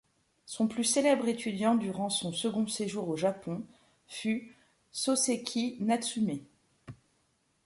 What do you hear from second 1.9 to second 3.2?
son second séjour au